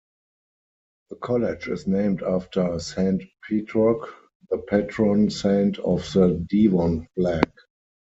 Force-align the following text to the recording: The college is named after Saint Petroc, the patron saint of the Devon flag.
The 1.11 1.17
college 1.17 1.67
is 1.67 1.85
named 1.85 2.23
after 2.23 2.79
Saint 2.79 3.21
Petroc, 3.47 4.09
the 4.49 4.57
patron 4.57 5.29
saint 5.29 5.77
of 5.77 6.01
the 6.11 6.43
Devon 6.49 7.07
flag. 7.13 7.51